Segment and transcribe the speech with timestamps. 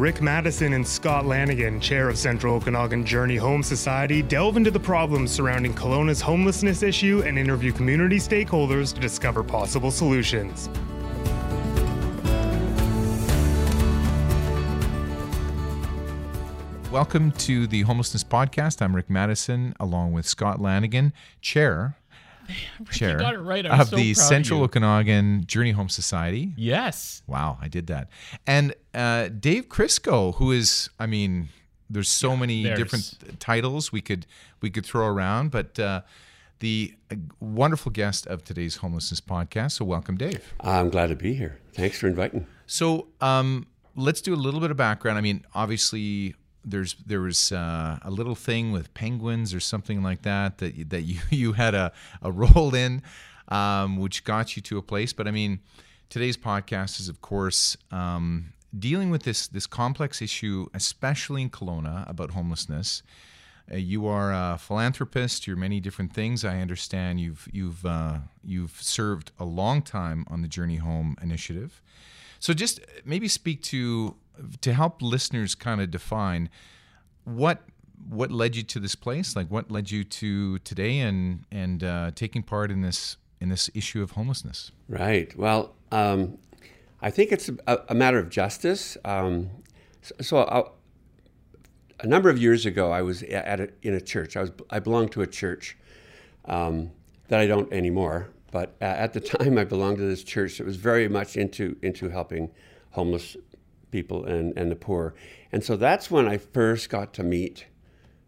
[0.00, 4.80] Rick Maddison and Scott Lanigan, chair of Central Okanagan Journey Home Society, delve into the
[4.80, 10.70] problems surrounding Kelowna's homelessness issue and interview community stakeholders to discover possible solutions.
[16.90, 18.80] Welcome to the Homelessness Podcast.
[18.80, 21.12] I'm Rick Maddison, along with Scott Lanigan,
[21.42, 21.98] chair
[22.90, 23.66] chair got it right.
[23.66, 24.62] Of so the proud of Central.
[24.62, 26.52] Okanagan Journey Home Society.
[26.56, 27.22] Yes.
[27.26, 28.08] Wow, I did that.
[28.46, 31.48] And uh, Dave Krysko, who is, I mean,
[31.88, 34.26] there's so many there's- different titles we could
[34.60, 36.02] we could throw around, but uh,
[36.60, 39.72] the uh, wonderful guest of today's homelessness podcast.
[39.72, 40.52] So welcome, Dave.
[40.60, 41.58] I'm glad to be here.
[41.74, 42.46] Thanks for inviting.
[42.66, 43.66] So um,
[43.96, 45.18] let's do a little bit of background.
[45.18, 50.22] I mean, obviously, there's there was uh, a little thing with penguins or something like
[50.22, 53.02] that that you- that you you had a, a role in,
[53.48, 55.12] um, which got you to a place.
[55.12, 55.60] But I mean,
[56.08, 62.08] today's podcast is, of course, um, dealing with this this complex issue, especially in Kelowna
[62.08, 63.02] about homelessness.
[63.70, 65.46] Uh, you are a philanthropist.
[65.46, 66.44] You're many different things.
[66.44, 71.80] I understand you've you've uh, you've served a long time on the Journey Home initiative.
[72.38, 74.16] So just maybe speak to
[74.60, 76.48] to help listeners kind of define
[77.24, 77.62] what
[78.08, 82.10] what led you to this place, like what led you to today and and uh,
[82.14, 84.72] taking part in this in this issue of homelessness.
[84.88, 85.36] Right.
[85.36, 86.38] Well, um,
[87.02, 88.96] I think it's a, a matter of justice.
[89.04, 89.50] Um,
[90.02, 90.72] so, so
[92.04, 94.36] number of years ago, I was at a, in a church.
[94.36, 95.76] I was I belonged to a church
[96.44, 96.90] um,
[97.28, 98.28] that I don't anymore.
[98.50, 102.08] But at the time, I belonged to this church that was very much into into
[102.08, 102.50] helping
[102.90, 103.36] homeless
[103.90, 105.14] people and, and the poor.
[105.52, 107.66] And so that's when I first got to meet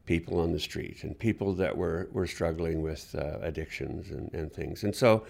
[0.07, 4.53] people on the street and people that were, were struggling with uh, addictions and, and
[4.53, 4.83] things.
[4.83, 5.25] And so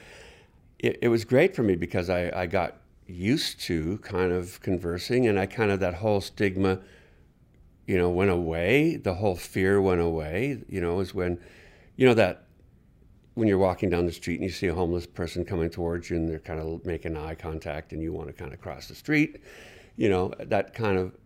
[0.79, 5.27] it, it was great for me because I, I got used to kind of conversing
[5.27, 6.81] and I kind of, that whole stigma,
[7.87, 8.97] you know, went away.
[8.97, 11.39] The whole fear went away, you know, is when,
[11.97, 12.47] you know, that
[13.35, 16.17] when you're walking down the street and you see a homeless person coming towards you
[16.17, 18.95] and they're kind of making eye contact and you want to kind of cross the
[18.95, 19.43] street,
[19.97, 21.17] you know, that kind of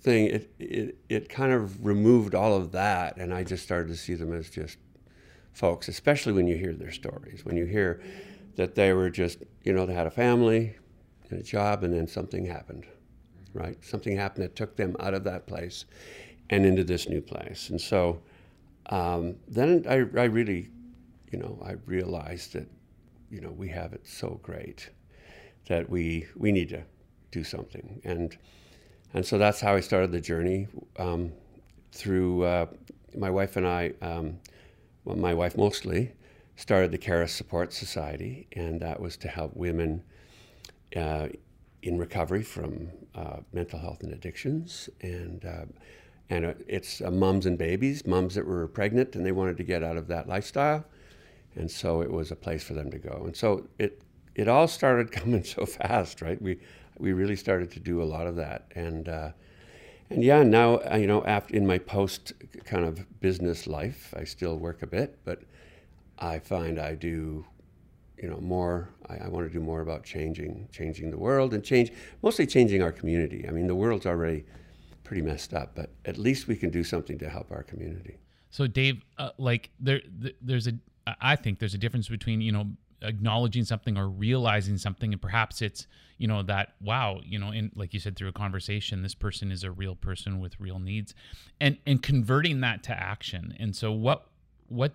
[0.00, 3.16] thing, it, it, it kind of removed all of that.
[3.16, 4.78] And I just started to see them as just
[5.52, 8.02] folks, especially when you hear their stories, when you hear
[8.56, 10.76] that they were just, you know, they had a family
[11.34, 12.86] a job and then something happened,
[13.54, 13.76] right?
[13.84, 15.84] Something happened that took them out of that place
[16.50, 17.70] and into this new place.
[17.70, 18.20] And so
[18.86, 20.70] um, then I, I really,
[21.30, 22.68] you know, I realized that,
[23.30, 24.90] you know, we have it so great
[25.68, 26.82] that we, we need to
[27.30, 28.00] do something.
[28.04, 28.36] And,
[29.14, 30.68] and so that's how I started the journey
[30.98, 31.32] um,
[31.92, 32.66] through uh,
[33.16, 34.38] my wife and I, um,
[35.04, 36.12] well, my wife mostly,
[36.56, 40.02] started the Karis Support Society, and that was to help women
[40.96, 41.28] uh,
[41.82, 44.88] in recovery from uh, mental health and addictions.
[45.00, 45.64] And, uh,
[46.30, 49.64] and uh, it's uh, moms and babies, moms that were pregnant and they wanted to
[49.64, 50.84] get out of that lifestyle.
[51.56, 53.22] And so it was a place for them to go.
[53.26, 54.00] And so it,
[54.34, 56.40] it all started coming so fast, right?
[56.40, 56.58] We,
[56.98, 58.66] we really started to do a lot of that.
[58.74, 59.30] And, uh,
[60.10, 64.58] and yeah, now, you know, after in my post kind of business life, I still
[64.58, 65.42] work a bit, but
[66.18, 67.44] I find I do,
[68.22, 68.90] you know, more.
[69.08, 71.92] I, I want to do more about changing, changing the world and change,
[72.22, 73.46] mostly changing our community.
[73.48, 74.44] I mean, the world's already
[75.04, 78.18] pretty messed up, but at least we can do something to help our community.
[78.50, 80.00] So Dave, uh, like there,
[80.40, 80.72] there's a,
[81.20, 82.66] I think there's a difference between you know
[83.02, 85.86] acknowledging something or realizing something, and perhaps it's
[86.18, 89.50] you know that wow, you know, in like you said through a conversation, this person
[89.50, 91.14] is a real person with real needs,
[91.60, 93.56] and and converting that to action.
[93.58, 94.26] And so what
[94.68, 94.92] what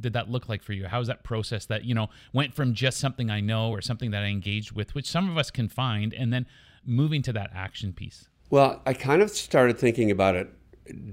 [0.00, 0.86] did that look like for you?
[0.86, 4.10] How was that process that you know went from just something I know or something
[4.10, 6.46] that I engaged with, which some of us can find, and then
[6.84, 8.28] moving to that action piece?
[8.50, 10.48] Well, I kind of started thinking about it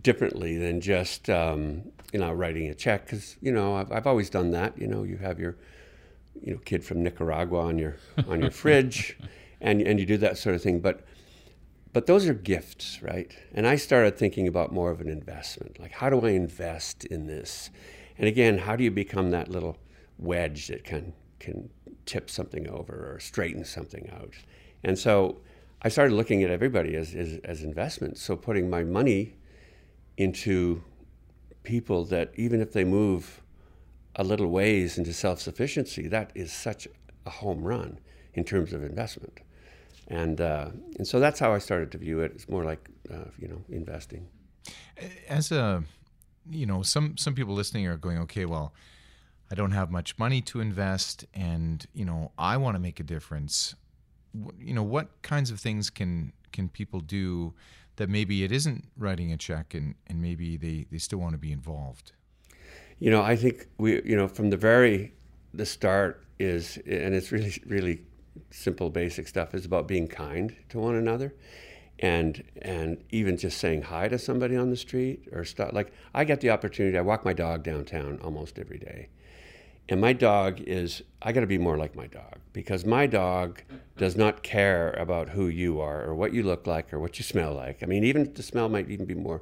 [0.03, 4.29] differently than just um, you know writing a check because you know I've, I've always
[4.29, 4.77] done that.
[4.77, 5.57] You know, you have your
[6.41, 9.17] you know kid from Nicaragua on your on your fridge,
[9.61, 10.79] and and you do that sort of thing.
[10.79, 11.01] But
[11.93, 13.31] but those are gifts, right?
[13.53, 15.79] And I started thinking about more of an investment.
[15.79, 17.69] Like, how do I invest in this?
[18.17, 19.77] And again, how do you become that little
[20.17, 21.69] wedge that can can
[22.05, 24.33] tip something over or straighten something out?
[24.83, 25.41] And so
[25.81, 28.21] I started looking at everybody as, as, as investments.
[28.21, 29.35] So putting my money
[30.17, 30.81] into
[31.63, 33.41] people that even if they move
[34.15, 36.87] a little ways into self-sufficiency, that is such
[37.25, 37.99] a home run
[38.33, 39.39] in terms of investment.
[40.07, 42.31] And, uh, and so that's how I started to view it.
[42.35, 44.27] It's more like, uh, you know, investing.
[45.27, 45.83] As a,
[46.49, 48.73] you know, some some people listening are going, okay, well,
[49.51, 53.03] I don't have much money to invest, and you know, I want to make a
[53.03, 53.75] difference.
[54.59, 57.53] You know, what kinds of things can can people do
[57.95, 61.37] that maybe it isn't writing a check and, and maybe they, they still want to
[61.37, 62.11] be involved?
[62.99, 65.13] You know, I think we, you know, from the very
[65.53, 68.01] the start is, and it's really really
[68.49, 69.53] simple, basic stuff.
[69.53, 71.33] Is about being kind to one another,
[71.99, 75.71] and and even just saying hi to somebody on the street or stuff.
[75.73, 76.97] Like I get the opportunity.
[76.97, 79.09] I walk my dog downtown almost every day,
[79.89, 83.61] and my dog is, I got to be more like my dog because my dog
[83.97, 87.23] does not care about who you are or what you look like or what you
[87.23, 87.83] smell like.
[87.83, 89.41] I mean, even the smell might even be more,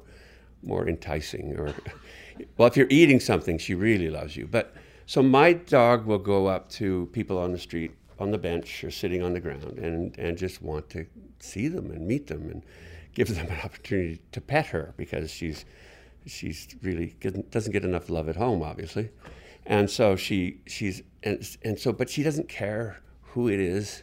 [0.64, 1.56] more enticing.
[1.56, 1.72] Or,
[2.56, 4.48] well, if you're eating something, she really loves you.
[4.48, 4.74] But
[5.06, 8.90] so my dog will go up to people on the street, on the bench or
[8.90, 11.06] sitting on the ground, and and just want to
[11.38, 12.62] see them and meet them and
[13.14, 15.64] give them an opportunity to pet her because she's
[16.26, 17.14] she's really
[17.50, 19.10] doesn't get enough love at home, obviously.
[19.66, 24.02] And so she she's and, and so but she doesn't care who it is.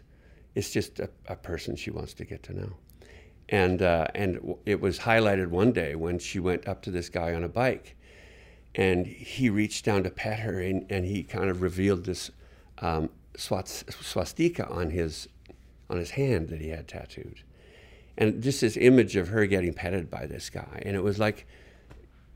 [0.56, 2.74] It's just a, a person she wants to get to know.
[3.50, 7.34] And uh, and it was highlighted one day when she went up to this guy
[7.34, 7.96] on a bike
[8.76, 12.32] and he reached down to pet her and, and he kind of revealed this
[12.80, 13.10] um,
[13.40, 15.28] swastika on his
[15.90, 17.42] on his hand that he had tattooed
[18.18, 21.48] and just this image of her getting petted by this guy and it was like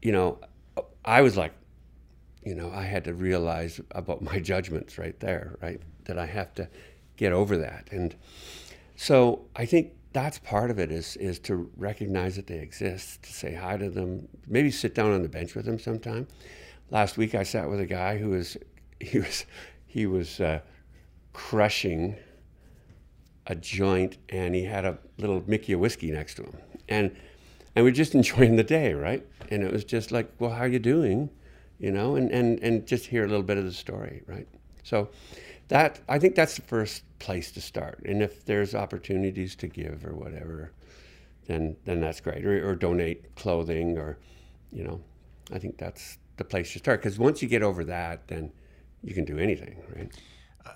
[0.02, 0.40] you know
[1.06, 1.54] i was like
[2.46, 5.82] you know, I had to realize about my judgments right there, right?
[6.06, 6.68] That I have to
[7.16, 7.88] get over that.
[7.92, 8.16] And
[8.96, 13.34] so I think that's part of it is is to recognize that they exist, to
[13.34, 16.28] say hi to them, maybe sit down on the bench with them sometime.
[16.92, 18.58] Last week I sat with a guy who was
[19.00, 19.46] he was
[19.88, 20.60] he was uh,
[21.34, 22.16] crushing
[23.48, 26.58] a joint and he had a little Mickey of whiskey next to him.
[26.88, 27.16] And
[27.76, 29.26] and we're just enjoying the day, right?
[29.50, 31.30] And it was just like, well, how are you doing?
[31.84, 34.48] you know, and, and, and just hear a little bit of the story, right?
[34.84, 35.10] So
[35.68, 38.04] that I think that's the first place to start.
[38.06, 40.72] And if there's opportunities to give or whatever,
[41.46, 42.46] then then that's great.
[42.46, 44.18] Or, or donate clothing or,
[44.72, 45.02] you know,
[45.52, 47.02] I think that's the place to start.
[47.02, 48.54] Because once you get over that, then
[49.04, 50.10] you can do anything, right?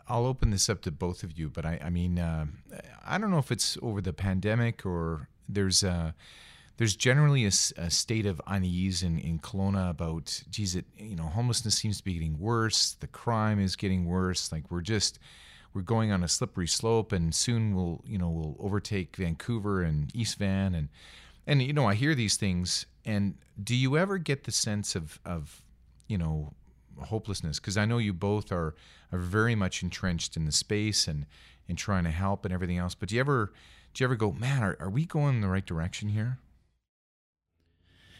[0.07, 2.45] I'll open this up to both of you, but I, I mean, uh,
[3.05, 6.13] I don't know if it's over the pandemic or there's a
[6.77, 11.23] there's generally a, a, state of unease in, in Kelowna about, geez, it, you know,
[11.23, 12.95] homelessness seems to be getting worse.
[12.99, 14.51] The crime is getting worse.
[14.51, 15.17] Like we're just,
[15.73, 20.15] we're going on a slippery slope and soon we'll, you know, we'll overtake Vancouver and
[20.15, 20.75] East Van.
[20.75, 20.89] And,
[21.47, 25.19] and, you know, I hear these things and do you ever get the sense of,
[25.25, 25.63] of,
[26.07, 26.53] you know,
[27.05, 27.59] hopelessness?
[27.59, 28.75] Cause I know you both are,
[29.11, 31.25] are very much entrenched in the space and,
[31.67, 32.95] and trying to help and everything else.
[32.95, 33.53] But do you ever,
[33.93, 36.39] do you ever go, man, are, are we going in the right direction here?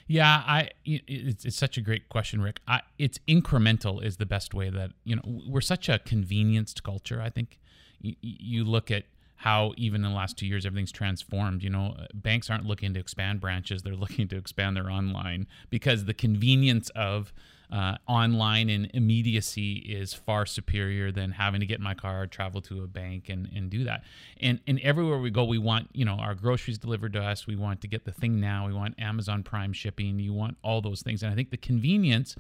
[0.07, 2.62] Yeah, I it's, it's such a great question, Rick.
[2.68, 7.21] I, it's incremental is the best way that you know we're such a convenienced culture.
[7.21, 7.59] I think
[8.00, 9.03] you, you look at
[9.35, 11.62] how even in the last two years everything's transformed.
[11.62, 15.45] You know, uh, banks aren't looking to expand branches; they're looking to expand their online
[15.69, 17.33] because the convenience of
[17.71, 22.83] uh, online and immediacy is far superior than having to get my car, travel to
[22.83, 24.03] a bank, and, and do that.
[24.39, 27.45] And and everywhere we go, we want you know our groceries delivered to us.
[27.45, 28.67] We want to get the thing now.
[28.67, 30.19] We want Amazon Prime shipping.
[30.19, 31.23] You want all those things.
[31.23, 32.35] And I think the convenience,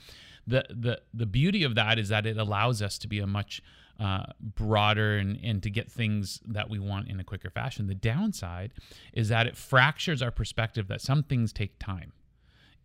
[0.45, 3.61] the the the beauty of that is that it allows us to be a much
[3.99, 7.87] uh, broader and, and to get things that we want in a quicker fashion.
[7.87, 8.71] The downside
[9.11, 12.13] is that it fractures our perspective that some things take time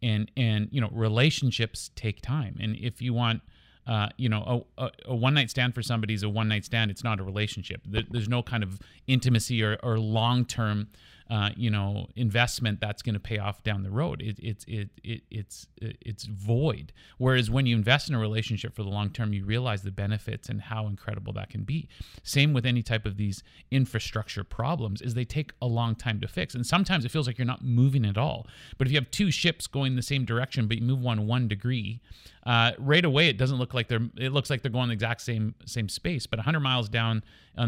[0.03, 2.57] and and you know relationships take time.
[2.61, 3.43] And if you want
[3.87, 6.91] uh, you know a, a, one night stand for somebody is a one night stand.
[6.91, 7.83] It's not a relationship.
[7.85, 10.89] There, there's no kind of intimacy or, or long term
[11.33, 14.21] uh, you know investment that's going to pay off down the road.
[14.21, 16.93] It, it, it, it, it's it's void.
[17.17, 20.51] Whereas when you invest in a relationship for the long term, you realize the benefits
[20.51, 21.89] and how incredible that can be.
[22.23, 26.29] Same with any type of these infrastructure problems is they take a long time to
[26.29, 28.47] fix, and sometimes it feels like you're not moving at all.
[28.77, 31.49] But if you have two ships going the same direction, but you move one one
[31.49, 32.03] degree,
[32.45, 34.07] uh, right away it doesn't look like they're.
[34.19, 36.27] It looks like they're going the exact same same space.
[36.27, 37.25] But 100 miles down,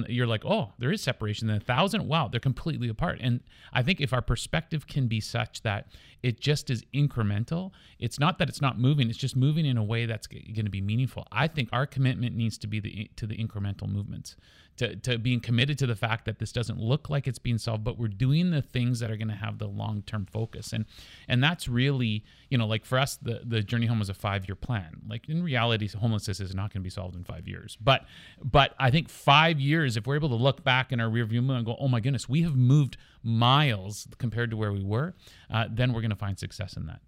[0.09, 1.49] you're like, oh, there is separation.
[1.49, 3.19] Then a thousand, wow, they're completely apart.
[3.21, 3.41] And
[3.73, 5.89] I think if our perspective can be such that
[6.23, 9.85] it just is incremental, it's not that it's not moving, it's just moving in a
[9.85, 11.27] way that's going to be meaningful.
[11.31, 14.37] I think our commitment needs to be the to the incremental movements
[14.77, 17.85] to, to being committed to the fact that this doesn't look like it's being solved,
[17.85, 20.73] but we're doing the things that are going to have the long term focus.
[20.73, 20.85] And
[21.29, 24.49] and that's really, you know, like for us, the, the journey home was a five
[24.49, 25.03] year plan.
[25.09, 27.79] Like in reality, homelessness is not going to be solved in five years.
[27.81, 28.05] But
[28.43, 31.43] but I think five years, if we're able to look back in our rear view
[31.43, 35.15] mirror and go, oh my goodness, we have moved miles compared to where we were,
[35.51, 37.01] uh, then we're going to find success in that.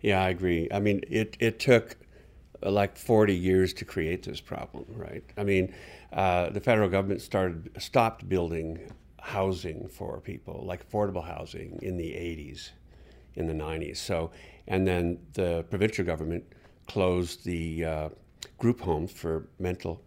[0.00, 0.68] Yeah, I agree.
[0.72, 1.96] I mean, it, it took
[2.62, 5.24] like 40 years to create this problem, right?
[5.36, 5.74] I mean,
[6.12, 8.78] uh, the federal government started stopped building
[9.20, 12.70] housing for people, like affordable housing, in the 80s,
[13.34, 13.98] in the 90s.
[13.98, 14.30] So,
[14.66, 16.44] and then the provincial government
[16.86, 18.08] closed the uh,
[18.58, 20.02] group homes for mental,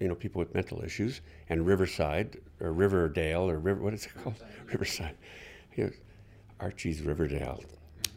[0.00, 4.12] you know, people with mental issues, and Riverside or Riverdale or River, what is it
[4.22, 4.36] called?
[4.66, 5.16] Riverside.
[5.76, 5.90] Know,
[6.60, 7.62] Archie's Riverdale.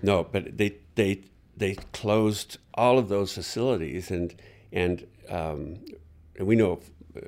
[0.02, 1.24] No, but they they
[1.58, 4.36] they closed all of those facilities, and
[4.72, 5.80] and um,
[6.38, 6.80] and we know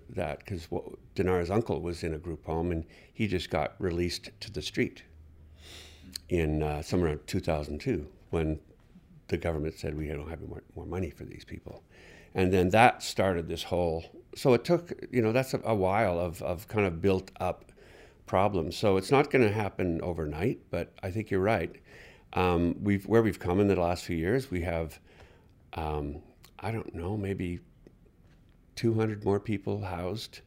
[0.10, 0.68] that because
[1.16, 5.04] Donara's uncle was in a group home, and he just got released to the street
[6.30, 8.60] in uh, somewhere around 2002 when
[9.28, 11.84] the government said we don't have more, more money for these people,
[12.36, 14.06] and then that started this whole.
[14.36, 17.66] So it took you know that's a, a while of of kind of built up
[18.28, 18.78] problems.
[18.78, 21.76] So it's not going to happen overnight, but I think you're right.
[22.34, 25.00] Um, we've where we've come in the last few years, we have,
[25.74, 26.18] um,
[26.60, 27.60] I don't know, maybe
[28.76, 30.42] 200 more people housed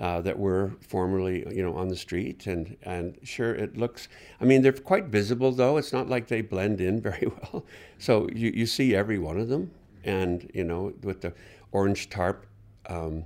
[0.00, 2.46] uh, that were formerly, you know, on the street.
[2.46, 4.08] And and sure, it looks.
[4.40, 5.76] I mean, they're quite visible, though.
[5.76, 7.64] It's not like they blend in very well.
[7.98, 9.70] So you you see every one of them,
[10.04, 11.32] and you know, with the
[11.72, 12.46] orange tarp,
[12.86, 13.24] um,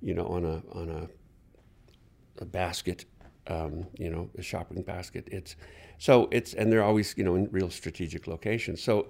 [0.00, 3.04] you know, on a on a, a basket,
[3.48, 5.28] um, you know, a shopping basket.
[5.32, 5.56] It's
[6.02, 8.82] so it's and they're always you know in real strategic locations.
[8.82, 9.06] So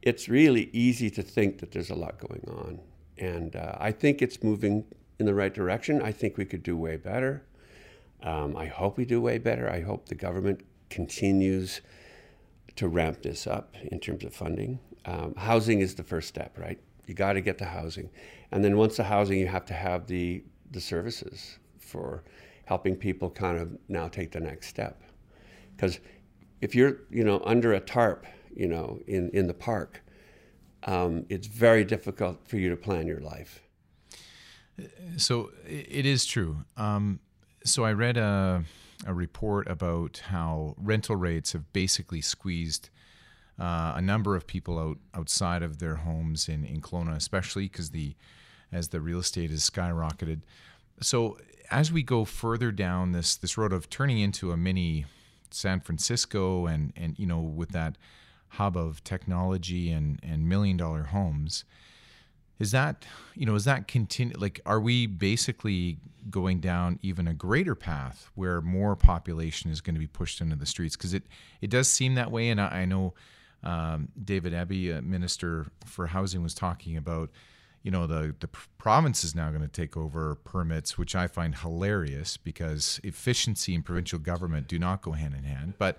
[0.00, 2.80] it's really easy to think that there's a lot going on,
[3.18, 4.82] and uh, I think it's moving
[5.18, 6.00] in the right direction.
[6.00, 7.42] I think we could do way better.
[8.22, 9.68] Um, I hope we do way better.
[9.68, 11.82] I hope the government continues
[12.76, 14.78] to ramp this up in terms of funding.
[15.04, 16.80] Um, housing is the first step, right?
[17.06, 18.08] You got to get the housing,
[18.52, 22.24] and then once the housing, you have to have the the services for
[22.64, 25.02] helping people kind of now take the next step.
[25.76, 25.98] Because
[26.62, 28.24] if you're you know under a tarp,
[28.56, 30.02] you know in in the park,
[30.84, 33.60] um, it's very difficult for you to plan your life.
[35.18, 36.64] So it is true.
[36.78, 37.20] Um,
[37.64, 38.64] so I read a,
[39.06, 42.88] a, report about how rental rates have basically squeezed
[43.60, 47.90] uh, a number of people out outside of their homes in, in Kelowna, especially because
[47.90, 48.14] the
[48.72, 50.40] as the real estate has skyrocketed.
[51.02, 51.36] So
[51.70, 55.04] as we go further down this this road of turning into a mini
[55.54, 57.96] San Francisco and and you know with that
[58.48, 61.64] hub of technology and and million dollar homes,
[62.58, 63.04] is that
[63.34, 65.98] you know is that continue like are we basically
[66.30, 70.56] going down even a greater path where more population is going to be pushed into
[70.56, 70.96] the streets?
[70.96, 71.24] Because it
[71.60, 73.14] it does seem that way and i, I know
[73.64, 77.30] um, david uh, minister for housing was talking about
[77.82, 78.48] you know the the
[78.78, 83.84] province is now going to take over permits which i find hilarious because efficiency and
[83.84, 85.98] provincial government do not go hand in hand but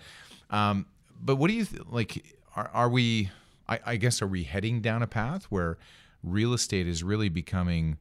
[0.50, 0.86] um,
[1.20, 3.30] but what do you th- like are, are we
[3.68, 5.78] I, I guess are we heading down a path where
[6.24, 7.98] real estate is really becoming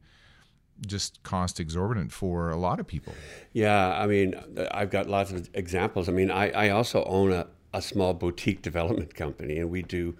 [0.85, 3.13] just cost exorbitant for a lot of people.
[3.53, 4.35] Yeah, I mean,
[4.71, 6.09] I've got lots of examples.
[6.09, 10.15] I mean, I, I also own a, a small boutique development company, and we do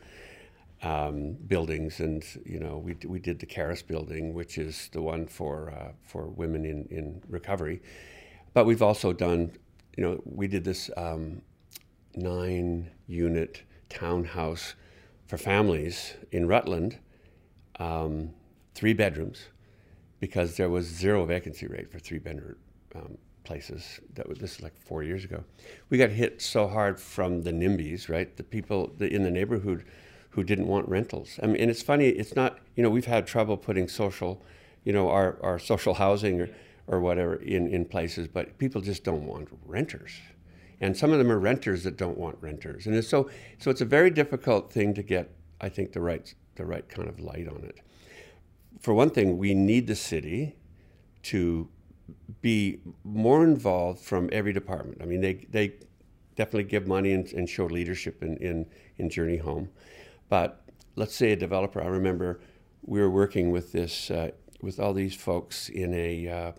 [0.84, 2.00] um, buildings.
[2.00, 5.92] And you know, we we did the Karis building, which is the one for uh,
[6.04, 7.82] for women in in recovery.
[8.54, 9.52] But we've also done,
[9.98, 11.42] you know, we did this um,
[12.16, 14.76] nine unit townhouse
[15.28, 17.00] for families in Rutland
[17.80, 18.32] um,
[18.76, 19.48] three bedrooms
[20.20, 22.56] because there was zero vacancy rate for three bedroom
[22.96, 24.00] um, places.
[24.14, 25.44] That was this is like four years ago.
[25.90, 28.36] We got hit so hard from the NIMBYs, right?
[28.36, 29.86] The people in the neighborhood
[30.34, 31.40] who didn't want rentals.
[31.42, 32.08] I mean, and it's funny.
[32.08, 34.44] It's not you know we've had trouble putting social,
[34.84, 36.50] you know, our, our social housing or
[36.88, 40.20] or whatever in, in places, but people just don't want renters.
[40.82, 42.88] And some of them are renters that don't want renters.
[42.88, 46.34] And it's so so it's a very difficult thing to get, I think, the right
[46.56, 47.80] the right kind of light on it.
[48.80, 50.56] For one thing, we need the city
[51.24, 51.70] to
[52.42, 54.98] be more involved from every department.
[55.02, 55.74] I mean, they, they
[56.36, 58.66] definitely give money and, and show leadership in, in,
[58.98, 59.70] in Journey Home.
[60.30, 60.64] But
[60.96, 62.40] let's say a developer, I remember
[62.82, 66.52] we were working with this, uh, with all these folks in a uh,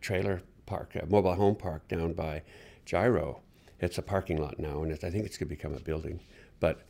[0.00, 2.42] trailer park, a mobile home park down by
[2.84, 3.40] Gyro.
[3.80, 6.20] It's a parking lot now, and I think it's going to become a building.
[6.60, 6.82] But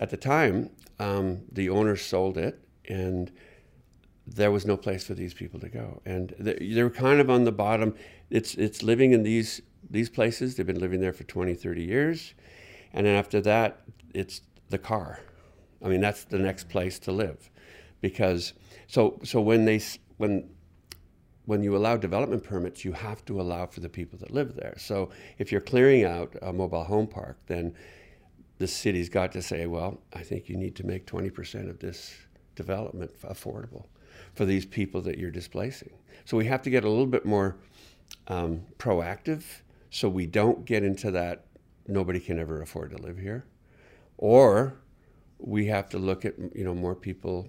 [0.00, 3.30] at the time, um, the owners sold it, and
[4.26, 7.44] there was no place for these people to go, and they were kind of on
[7.44, 7.94] the bottom.
[8.30, 10.56] It's it's living in these these places.
[10.56, 12.34] They've been living there for 20, 30 years,
[12.92, 13.82] and then after that,
[14.14, 15.20] it's the car.
[15.82, 17.50] I mean, that's the next place to live,
[18.00, 18.54] because
[18.86, 19.80] so so when they
[20.16, 20.48] when
[21.46, 24.74] when you allow development permits, you have to allow for the people that live there.
[24.76, 25.08] So
[25.38, 27.74] if you're clearing out a mobile home park, then
[28.58, 32.14] the city's got to say, well, I think you need to make 20% of this
[32.54, 33.86] development affordable
[34.34, 35.92] for these people that you're displacing.
[36.26, 37.56] So we have to get a little bit more
[38.26, 39.44] um, proactive
[39.90, 41.46] so we don't get into that
[41.86, 43.46] nobody can ever afford to live here,
[44.18, 44.74] or
[45.38, 47.48] we have to look at you know more people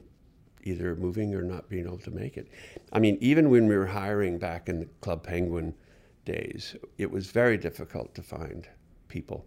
[0.64, 2.48] either moving or not being able to make it.
[2.92, 5.74] I mean, even when we were hiring back in the Club Penguin
[6.26, 8.68] days, it was very difficult to find
[9.08, 9.46] people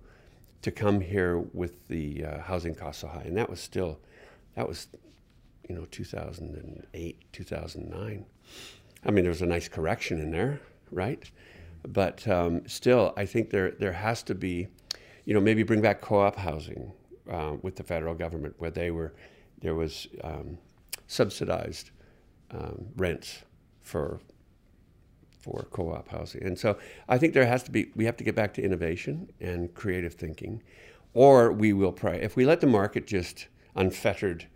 [0.62, 4.00] to come here with the uh, housing costs so high, and that was still
[4.54, 4.88] that was
[5.68, 8.24] you know 2008 2009
[9.04, 11.30] i mean there was a nice correction in there right?
[11.88, 14.68] But um, still i think there there has to be
[15.24, 16.92] you know maybe bring back co-op housing
[17.30, 19.12] uh, with the federal government where they were
[19.60, 20.58] there was um,
[21.06, 21.90] subsidized
[22.50, 23.42] um, rents
[23.80, 24.20] for
[25.40, 28.34] for co-op housing and so i think there has to be we have to get
[28.34, 30.62] back to innovation and creative thinking
[31.14, 34.46] or we will pray if we let the market just unfettered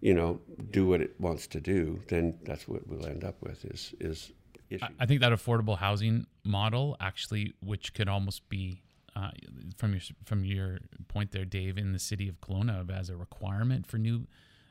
[0.00, 0.40] you know,
[0.70, 4.32] do what it wants to do, then that's what we'll end up with is is
[4.70, 4.88] issues.
[5.00, 8.82] I think that affordable housing model actually, which could almost be
[9.16, 9.30] uh,
[9.76, 13.86] from your from your point there, Dave, in the city of Kelowna as a requirement
[13.86, 14.26] for new,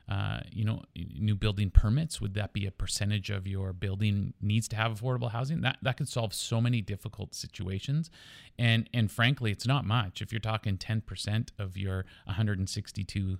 [0.08, 2.20] uh, you know, new building permits.
[2.20, 5.62] Would that be a percentage of your building needs to have affordable housing?
[5.62, 8.08] That that could solve so many difficult situations,
[8.56, 10.22] and and frankly, it's not much.
[10.22, 13.38] If you're talking ten percent of your 162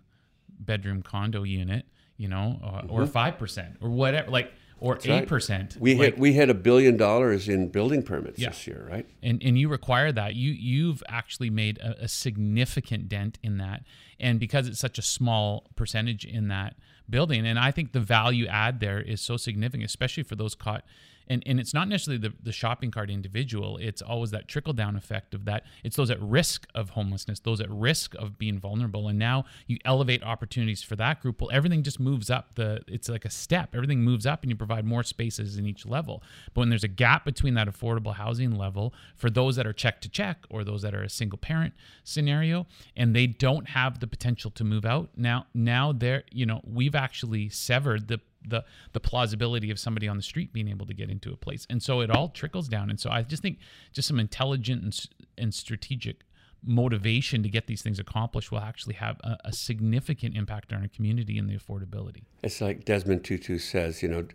[0.59, 1.87] bedroom condo unit,
[2.17, 2.59] you know,
[2.89, 3.13] or mm-hmm.
[3.13, 5.77] five percent or whatever, like or eight percent.
[5.81, 8.51] We like, hit we hit a billion dollars in building permits yeah.
[8.51, 9.07] this year, right?
[9.23, 10.35] And and you require that.
[10.35, 13.85] You you've actually made a, a, significant dent in that,
[14.21, 16.77] and because it's such a small percentage in that
[17.09, 20.85] building, and I think the value add there is so significant, especially for those caught
[21.29, 23.79] and and it's not necessarily the, the shopping cart individual.
[23.79, 25.65] It's always that trickle down effect of that.
[25.85, 29.09] It's those at risk of homelessness those at risk of being vulnerable.
[29.09, 31.41] And now you elevate opportunities for that group.
[31.41, 32.55] Well everything just moves up.
[32.55, 33.75] The it's like a step.
[33.75, 36.23] Everything moves up and you provide more spaces in each level.
[36.55, 40.01] But when there's a gap between that affordable housing level for those that are check
[40.03, 42.67] to check or those that are a single parent scenario
[42.97, 46.95] and they don't have the potential to move out now now they're you know we've
[46.95, 51.11] actually severed the the the plausibility of somebody on the street being able to get
[51.11, 51.67] into a place.
[51.69, 52.91] And so it all trickles down.
[52.91, 53.59] And so i just think
[53.93, 55.07] just some intelligent and,
[55.39, 56.23] and strategic
[56.65, 60.89] motivation to get these things accomplished will actually have a, a, significant impact on our
[60.89, 62.25] community and the affordability.
[62.43, 64.27] It's like desmond tutu says you know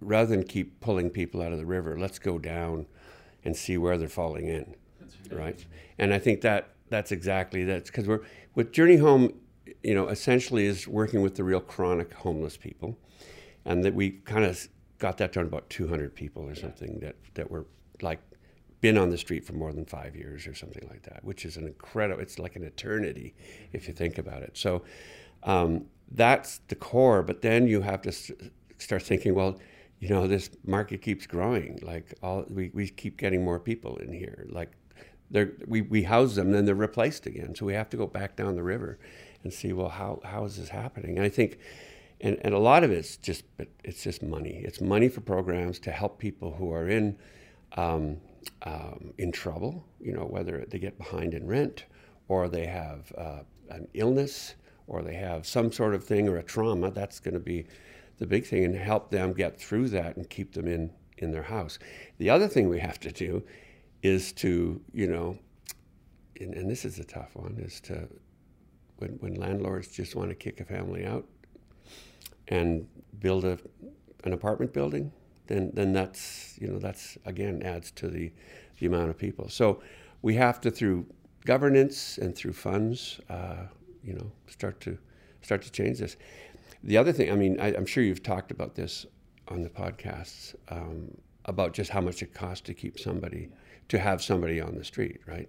[0.00, 2.86] rather than keep pulling people out of the river let's go down
[3.44, 4.74] and see where they're falling in
[5.30, 5.64] right?
[5.98, 8.20] And i think that that's exactly that because we're
[8.54, 9.32] with journey home
[9.82, 12.98] you know essentially is working with the real chronic homeless people
[13.68, 17.14] and that we kind of got that down to about 200 people or something that
[17.34, 17.66] that were
[18.02, 18.20] like
[18.80, 21.56] been on the street for more than five years or something like that, which is
[21.56, 22.20] an incredible.
[22.20, 23.34] It's like an eternity
[23.72, 24.56] if you think about it.
[24.56, 24.82] So
[25.42, 27.22] um, that's the core.
[27.22, 28.12] But then you have to
[28.78, 29.58] start thinking, well,
[29.98, 31.80] you know, this market keeps growing.
[31.82, 34.46] Like all we, we keep getting more people in here.
[34.48, 34.72] Like
[35.30, 37.54] they're, we we house them, then they're replaced again.
[37.54, 38.98] So we have to go back down the river
[39.42, 41.16] and see, well, how how is this happening?
[41.16, 41.58] And I think
[42.20, 43.44] and, and a lot of it's just
[43.84, 44.62] it's just money.
[44.64, 47.16] It's money for programs to help people who are in
[47.76, 48.18] um,
[48.62, 49.84] um, in trouble.
[50.00, 51.84] You know, whether they get behind in rent,
[52.28, 54.54] or they have uh, an illness,
[54.86, 56.90] or they have some sort of thing or a trauma.
[56.90, 57.66] That's going to be
[58.18, 61.42] the big thing, and help them get through that and keep them in in their
[61.42, 61.78] house.
[62.18, 63.44] The other thing we have to do
[64.02, 65.38] is to you know,
[66.40, 68.08] and, and this is a tough one, is to
[68.96, 71.24] when when landlords just want to kick a family out
[72.48, 72.86] and
[73.20, 73.58] build a,
[74.24, 75.12] an apartment building,
[75.46, 78.32] then then that's you know that's again adds to the
[78.78, 79.48] the amount of people.
[79.48, 79.80] So
[80.22, 81.06] we have to through
[81.44, 83.66] governance and through funds, uh,
[84.02, 84.98] you know, start to
[85.42, 86.16] start to change this.
[86.84, 89.06] The other thing, I mean, I, am sure you've talked about this
[89.48, 91.10] on the podcasts um,
[91.46, 93.48] about just how much it costs to keep somebody
[93.88, 95.48] to have somebody on the street, right?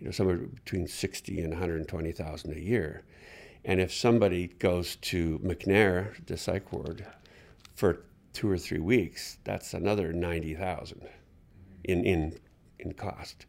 [0.00, 3.04] You know, somewhere between sixty and one hundred twenty thousand a year.
[3.66, 7.04] And if somebody goes to McNair, the psych ward,
[7.74, 11.02] for two or three weeks, that's another ninety thousand
[11.82, 12.38] in in
[12.78, 13.44] in cost.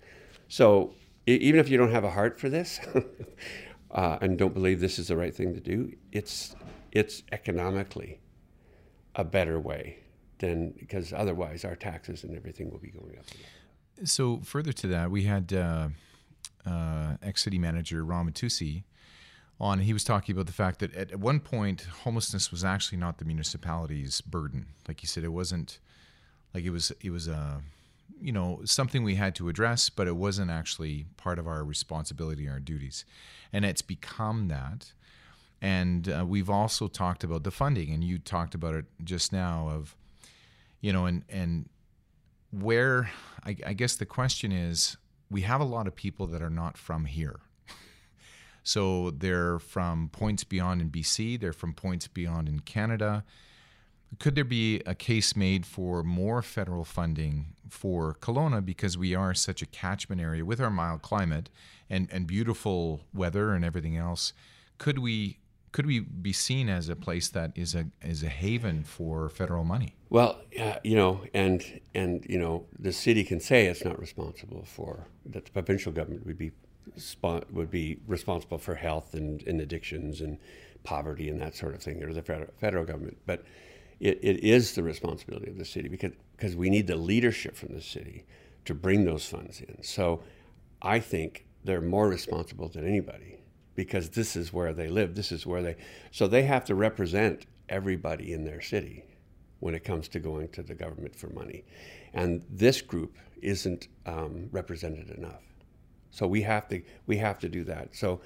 [0.48, 0.96] So
[1.28, 2.80] even if you don't have a heart for this
[3.92, 6.56] uh, and don't believe this is the right thing to do, it's
[6.92, 8.20] it's economically
[9.16, 10.00] a better way
[10.40, 13.26] than because otherwise our taxes and everything will be going up.
[14.08, 15.90] So further to that, we had uh,
[16.66, 18.84] uh, ex city manager Ron Mattiussi
[19.60, 19.80] on.
[19.80, 23.26] He was talking about the fact that at one point, homelessness was actually not the
[23.26, 24.68] municipality's burden.
[24.88, 25.80] Like you said, it wasn't
[26.54, 26.92] like it was.
[27.02, 27.62] It was a
[28.20, 32.48] you know something we had to address, but it wasn't actually part of our responsibility
[32.48, 33.06] our duties.
[33.52, 34.94] And it's become that.
[35.60, 39.70] And uh, we've also talked about the funding, and you talked about it just now
[39.70, 39.96] of,
[40.82, 41.70] you know, and and
[42.52, 43.10] where
[43.44, 44.98] I, I guess the question is
[45.30, 47.40] we have a lot of people that are not from here.
[48.68, 53.24] So they're from points beyond in BC, they're from points beyond in Canada.
[54.20, 59.34] Could there be a case made for more federal funding for Kelowna because we are
[59.34, 61.50] such a catchment area with our mild climate
[61.90, 64.34] and, and beautiful weather and everything else?
[64.78, 65.40] Could we
[65.72, 69.64] could we be seen as a place that is a is a haven for federal
[69.64, 69.96] money?
[70.10, 71.64] Well, uh, you know, and
[71.96, 75.46] and you know, the city can say it's not responsible for that.
[75.46, 76.52] The provincial government would be
[77.52, 80.38] would be responsible for health and, and addictions and
[80.84, 83.18] poverty and that sort of thing, or the federal, federal government.
[83.26, 83.44] But
[84.00, 87.74] it, it is the responsibility of the city because because we need the leadership from
[87.74, 88.26] the city
[88.66, 89.82] to bring those funds in.
[89.82, 90.22] So
[90.82, 93.40] I think they're more responsible than anybody
[93.76, 95.16] because this is where they live.
[95.16, 95.76] This is where they
[96.12, 99.04] so they have to represent everybody in their city
[99.60, 101.64] when it comes to going to the government for money,
[102.14, 105.42] and this group isn't um, represented enough.
[106.12, 107.96] So we have to we have to do that.
[107.96, 108.22] So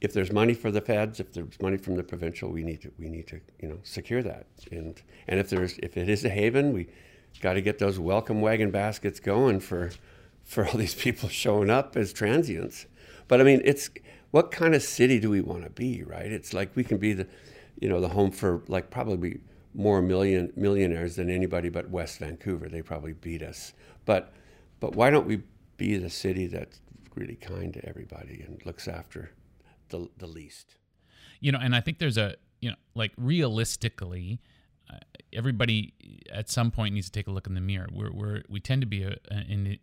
[0.00, 2.92] if there's money for the feds, if there's money from the provincial, we need to
[2.98, 4.46] we need to you know secure that.
[4.70, 6.88] And and if there's if it is a haven, we
[7.40, 9.90] got to get those welcome wagon baskets going for
[10.44, 12.86] for all these people showing up as transients.
[13.28, 13.90] But I mean, it's
[14.30, 16.30] what kind of city do we want to be, right?
[16.30, 17.26] It's like we can be the
[17.80, 19.40] you know the home for like probably
[19.74, 22.68] more million millionaires than anybody but West Vancouver.
[22.68, 23.72] They probably beat us.
[24.04, 24.32] But
[24.80, 25.42] but why don't we
[25.76, 26.80] be the city that's
[27.20, 29.30] really kind to everybody and looks after
[29.90, 30.76] the the least.
[31.40, 34.40] You know, and I think there's a you know like realistically.
[35.32, 35.94] Everybody
[36.32, 37.88] at some point needs to take a look in the mirror.
[37.92, 39.78] We're, we're we tend to be a, an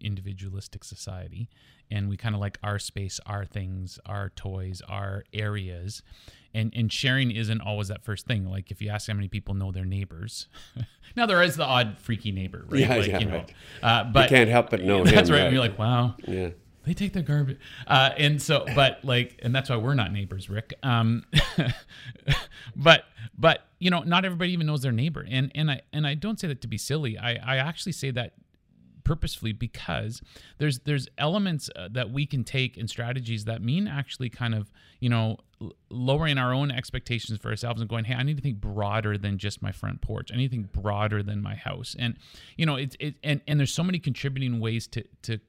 [0.00, 1.48] individualistic society,
[1.90, 6.02] and we kind of like our space, our things, our toys, our areas,
[6.54, 8.46] and and sharing isn't always that first thing.
[8.46, 10.48] Like if you ask how many people know their neighbors,
[11.16, 12.80] now there is the odd freaky neighbor, right?
[12.80, 13.54] Yeah, like, yeah, you know, right.
[13.82, 15.34] Uh, but you can't help but know that's him.
[15.34, 15.44] right.
[15.44, 16.50] And you're like, wow, yeah
[16.84, 17.58] they take their garbage.
[17.86, 20.74] Uh, and so but like and that's why we're not neighbors rick.
[20.82, 21.24] Um,
[22.76, 23.04] but
[23.38, 25.26] but you know not everybody even knows their neighbor.
[25.28, 27.18] And and i and i don't say that to be silly.
[27.18, 28.34] I i actually say that
[29.04, 30.22] purposefully because
[30.58, 34.70] there's there's elements uh, that we can take and strategies that mean actually kind of
[35.00, 35.36] you know
[35.90, 39.36] lowering our own expectations for ourselves and going hey i need to think broader than
[39.36, 40.30] just my front porch.
[40.30, 41.94] Think broader than my house.
[41.98, 42.16] And
[42.56, 45.40] you know it's it and and there's so many contributing ways to to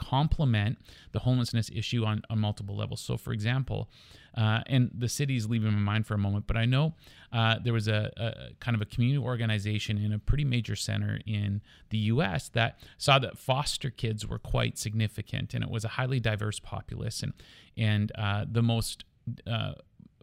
[0.00, 0.78] complement
[1.12, 3.00] the homelessness issue on, on multiple levels.
[3.00, 3.90] So, for example,
[4.36, 6.94] uh, and the city's leaving my mind for a moment, but I know
[7.32, 11.18] uh, there was a, a, kind of a community organization in a pretty major center
[11.26, 11.60] in
[11.90, 12.48] the U.S.
[12.50, 17.22] that saw that foster kids were quite significant, and it was a highly diverse populace,
[17.22, 17.32] and
[17.76, 19.04] and uh, the most
[19.46, 19.72] uh,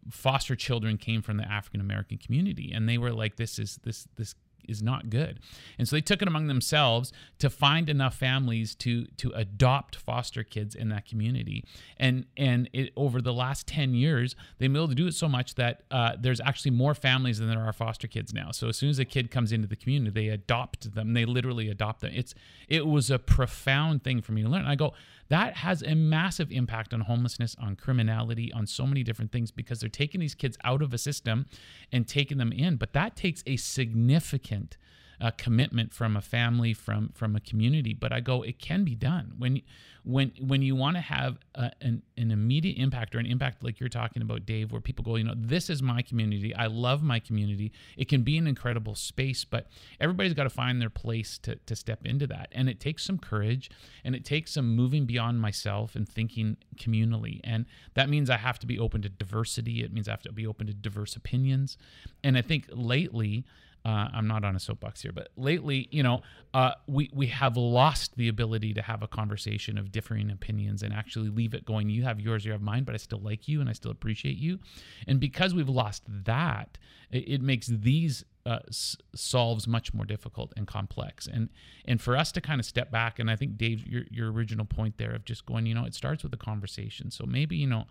[0.10, 4.08] foster children came from the African American community, and they were like, "This is this
[4.16, 4.36] this
[4.68, 5.40] is not good.
[5.78, 10.44] And so they took it among themselves to find enough families to to adopt foster
[10.44, 11.64] kids in that community.
[11.98, 15.28] And and it, over the last 10 years, they've been able to do it so
[15.28, 18.52] much that uh, there's actually more families than there are foster kids now.
[18.52, 21.14] So as soon as a kid comes into the community, they adopt them.
[21.14, 22.12] They literally adopt them.
[22.14, 22.34] It's
[22.68, 24.62] it was a profound thing for me to learn.
[24.62, 24.94] And I go,
[25.30, 29.80] that has a massive impact on homelessness, on criminality, on so many different things because
[29.80, 31.46] they're taking these kids out of a system
[31.92, 32.78] and taking them in.
[32.78, 34.78] But that takes a significant
[35.20, 37.94] uh, commitment from a family, from from a community.
[37.94, 39.62] But I go, it can be done when
[40.04, 43.80] when when you want to have a, an, an immediate impact or an impact like
[43.80, 46.56] you're talking about, Dave, where people go, you know, this is my community.
[46.56, 47.74] I love my community.
[47.98, 49.68] It can be an incredible space, but
[50.00, 53.18] everybody's got to find their place to to step into that, and it takes some
[53.18, 53.70] courage,
[54.04, 58.60] and it takes some moving beyond myself and thinking communally, and that means I have
[58.60, 59.84] to be open to diversity.
[59.84, 61.78] It means I have to be open to diverse opinions,
[62.24, 63.46] and I think lately
[63.88, 66.22] uh, I'm not on a soapbox here, but lately, you know,
[66.54, 70.94] uh, we we have lost the ability to have a conversation of differing opinions and
[70.94, 71.90] actually leave it going.
[71.90, 74.36] You have yours, you have mine, but I still like you and I still appreciate
[74.36, 74.60] you.
[75.08, 76.78] And because we've lost that,
[77.12, 81.28] it, it makes these uh, s- solves much more difficult and complex.
[81.28, 81.50] And
[81.86, 84.66] and for us to kind of step back, and I think Dave, your your original
[84.66, 87.12] point there of just going, you know, it starts with a conversation.
[87.12, 87.86] So maybe you know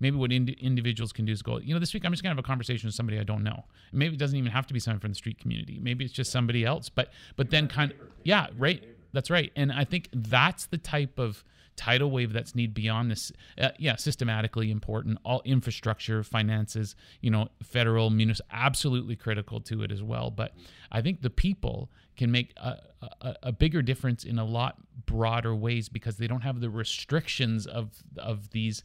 [0.00, 2.34] maybe what ind- individuals can do is go, you know, this week I'm just gonna
[2.34, 3.64] have a conversation with somebody I don't know.
[3.92, 5.78] Maybe it doesn't even have to be someone from the street community.
[5.80, 6.88] Maybe it's just somebody else.
[6.88, 8.82] But but then kind of yeah, right.
[9.12, 9.52] That's right.
[9.56, 11.44] And I think that's the type of
[11.76, 17.48] tidal wave that's need beyond this uh, yeah systematically important all infrastructure finances you know
[17.62, 20.52] federal municipal absolutely critical to it as well but
[20.92, 21.88] i think the people
[22.20, 22.76] can make a,
[23.22, 27.66] a, a bigger difference in a lot broader ways because they don't have the restrictions
[27.66, 28.82] of of these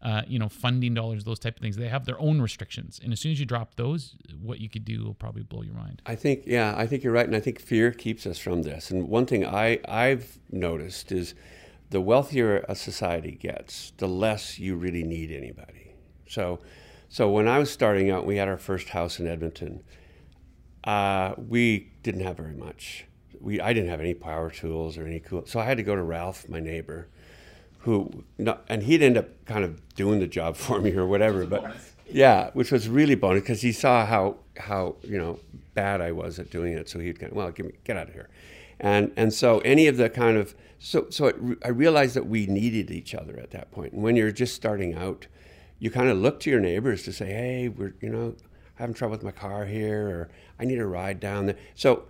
[0.00, 3.12] uh, you know funding dollars those type of things they have their own restrictions and
[3.12, 6.00] as soon as you drop those what you could do will probably blow your mind
[6.06, 8.90] I think, yeah, I think you're right, and I think fear keeps us from this.
[8.90, 11.34] And one thing I I've noticed is
[11.90, 15.92] the wealthier a society gets, the less you really need anybody.
[16.26, 16.60] So,
[17.08, 19.82] so when I was starting out, we had our first house in Edmonton.
[20.84, 23.04] Uh, we didn't have very much.
[23.38, 25.94] We I didn't have any power tools or any cool, so I had to go
[25.94, 27.08] to Ralph, my neighbor,
[27.80, 28.24] who
[28.68, 31.44] and he'd end up kind of doing the job for me or whatever.
[31.44, 31.76] But
[32.10, 35.38] yeah, which was really bonus because he saw how how you know
[35.74, 36.88] bad I was at doing it.
[36.88, 38.30] So he'd kind of well, give me get out of here,
[38.80, 42.46] and and so any of the kind of so so it, I realized that we
[42.46, 43.92] needed each other at that point.
[43.92, 45.26] And when you're just starting out,
[45.78, 48.34] you kind of look to your neighbors to say, hey, we're you know
[48.78, 51.56] having trouble with my car here, or I need a ride down there.
[51.74, 52.04] So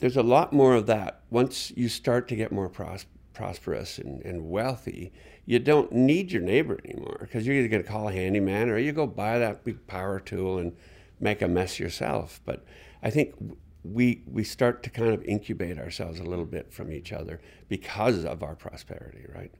[0.00, 1.22] there's a lot more of that.
[1.30, 5.12] Once you start to get more pros- prosperous and, and wealthy,
[5.46, 8.78] you don't need your neighbor anymore because you're either going to call a handyman or
[8.78, 10.72] you go buy that big power tool and
[11.20, 12.40] make a mess yourself.
[12.44, 12.64] But
[13.02, 13.34] I think
[13.82, 18.24] we we start to kind of incubate ourselves a little bit from each other because
[18.24, 19.52] of our prosperity, right?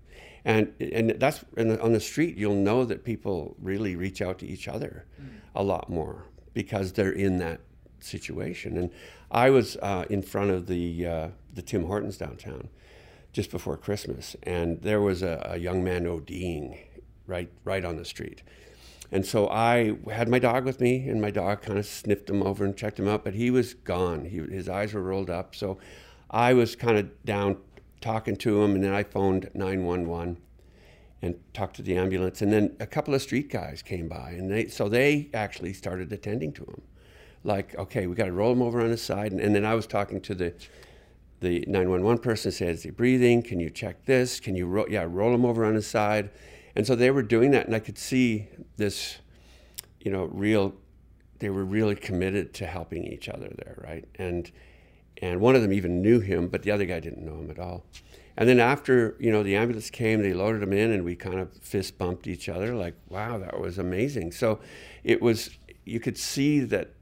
[0.44, 4.46] And and that's and on the street you'll know that people really reach out to
[4.46, 5.28] each other mm.
[5.54, 7.60] a lot more because they're in that
[8.00, 8.76] situation.
[8.76, 8.90] And
[9.30, 12.68] I was uh, in front of the uh, the Tim Hortons downtown
[13.32, 16.78] just before Christmas, and there was a, a young man ODing
[17.26, 18.42] right right on the street.
[19.12, 22.42] And so I had my dog with me, and my dog kind of sniffed him
[22.42, 24.24] over and checked him out, but he was gone.
[24.24, 25.56] He, his eyes were rolled up.
[25.56, 25.78] So
[26.30, 27.56] I was kind of down
[28.00, 30.38] talking to him, and then I phoned 911
[31.22, 32.40] and talked to the ambulance.
[32.42, 36.12] And then a couple of street guys came by, and they so they actually started
[36.12, 36.82] attending to him.
[37.42, 39.32] Like, okay, we got to roll him over on his side.
[39.32, 40.54] And, and then I was talking to the
[41.40, 43.42] the 911 person said, "Is he breathing?
[43.42, 44.40] Can you check this?
[44.40, 46.30] Can you ro- yeah roll him over on his side?"
[46.76, 49.18] And so they were doing that, and I could see this,
[50.00, 50.74] you know, real.
[51.38, 54.06] They were really committed to helping each other there, right?
[54.16, 54.50] And
[55.22, 57.58] and one of them even knew him, but the other guy didn't know him at
[57.58, 57.84] all.
[58.40, 61.38] And then after you know the ambulance came, they loaded him in, and we kind
[61.38, 64.60] of fist bumped each other, like, "Wow, that was amazing." So
[65.04, 65.50] it was.
[65.84, 66.94] You could see that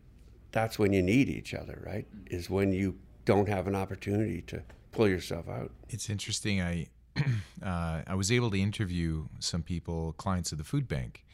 [0.50, 2.08] that's when you need each other, right?
[2.26, 5.70] Is when you don't have an opportunity to pull yourself out.
[5.88, 6.60] It's interesting.
[6.60, 6.88] I
[7.62, 11.24] uh, I was able to interview some people, clients of the food bank,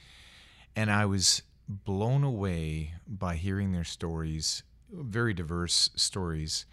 [0.76, 4.64] and I was blown away by hearing their stories.
[4.92, 6.66] Very diverse stories.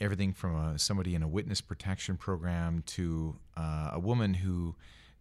[0.00, 4.74] Everything from a, somebody in a witness protection program to uh, a woman who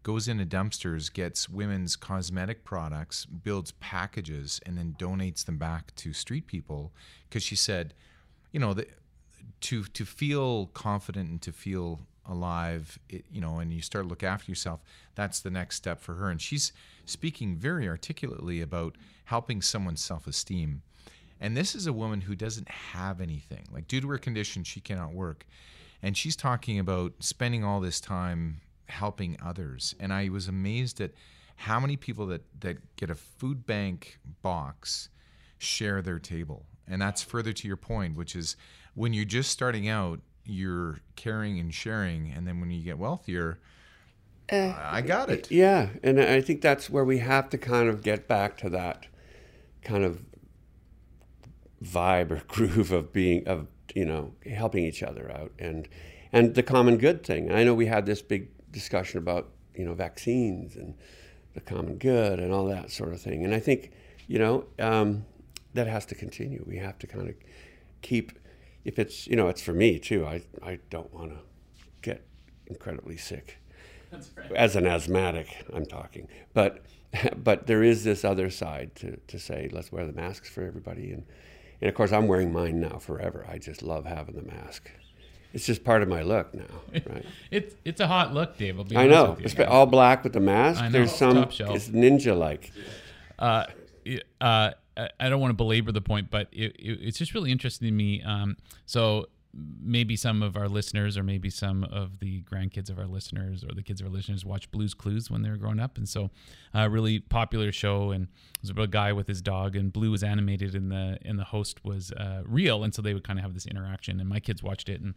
[0.04, 6.14] goes into dumpsters, gets women's cosmetic products, builds packages, and then donates them back to
[6.14, 6.94] street people
[7.28, 7.94] because she said,
[8.54, 8.88] you know, the,
[9.62, 14.10] to to feel confident and to feel alive, it, you know, and you start to
[14.10, 14.80] look after yourself,
[15.16, 16.30] that's the next step for her.
[16.30, 16.72] And she's
[17.06, 20.82] speaking very articulately about helping someone's self-esteem.
[21.40, 23.68] And this is a woman who doesn't have anything.
[23.72, 25.46] Like due to her condition, she cannot work.
[26.02, 29.96] And she's talking about spending all this time helping others.
[30.00, 31.12] And I was amazed at
[31.56, 35.10] how many people that, that get a food bank box
[35.58, 36.66] share their table.
[36.88, 38.56] And that's further to your point, which is
[38.96, 43.60] when you're just starting out, you're caring and sharing, and then when you get wealthier,
[44.52, 45.52] uh, I got it.
[45.52, 49.06] Yeah, and I think that's where we have to kind of get back to that
[49.84, 50.22] kind of
[51.84, 55.88] vibe or groove of being of you know helping each other out and
[56.32, 57.52] and the common good thing.
[57.52, 60.94] I know we had this big discussion about you know vaccines and
[61.54, 63.92] the common good and all that sort of thing, and I think
[64.28, 65.26] you know um,
[65.74, 66.64] that has to continue.
[66.68, 67.36] We have to kind of
[68.02, 68.34] keep
[68.86, 70.26] if it's you know it's for me too.
[70.26, 71.40] I I don't want to
[72.02, 72.26] get
[72.68, 73.58] incredibly sick.
[74.12, 74.52] Right.
[74.54, 76.84] As an asthmatic, I'm talking, but
[77.36, 81.12] but there is this other side to, to say let's wear the masks for everybody,
[81.12, 81.26] and
[81.82, 83.46] and of course I'm wearing mine now forever.
[83.50, 84.92] I just love having the mask.
[85.52, 86.64] It's just part of my look now,
[86.94, 87.26] right?
[87.52, 88.80] it's it's a hot look, Dave.
[88.96, 90.82] i know, It's all black with the mask.
[90.82, 92.72] Know, There's some it's ninja like.
[93.40, 93.66] Uh,
[94.42, 94.72] uh,
[95.20, 97.92] I don't want to belabor the point, but it, it, it's just really interesting to
[97.92, 98.22] me.
[98.22, 103.08] Um, so maybe some of our listeners, or maybe some of the grandkids of our
[103.08, 105.98] listeners, or the kids of our listeners, watch Blue's Clues when they were growing up,
[105.98, 106.30] and so
[106.74, 108.12] a uh, really popular show.
[108.12, 111.18] And it was about a guy with his dog, and Blue was animated, and the
[111.24, 114.20] and the host was uh, real, and so they would kind of have this interaction.
[114.20, 115.16] And my kids watched it, and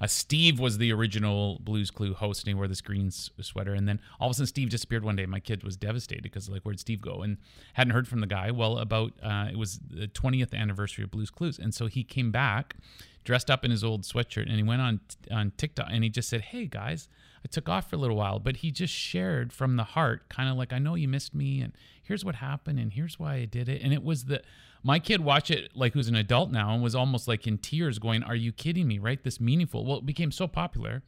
[0.00, 3.74] uh, Steve was the original Blues Clue host, and he wore this green s- sweater.
[3.74, 5.26] And then all of a sudden, Steve disappeared one day.
[5.26, 7.22] My kid was devastated because like, where'd Steve go?
[7.22, 7.36] And
[7.74, 8.50] hadn't heard from the guy.
[8.50, 12.30] Well, about uh, it was the 20th anniversary of Blues Clues, and so he came
[12.30, 12.76] back
[13.24, 16.28] dressed up in his old sweatshirt, and he went on on TikTok and he just
[16.28, 17.08] said, "Hey guys,
[17.44, 20.48] I took off for a little while, but he just shared from the heart, kind
[20.48, 23.44] of like I know you missed me, and here's what happened, and here's why I
[23.44, 24.42] did it." And it was the
[24.82, 27.98] my kid watched it like who's an adult now and was almost like in tears,
[27.98, 28.98] going, "Are you kidding me?
[28.98, 29.22] Right?
[29.22, 31.02] This meaningful." Well, it became so popular.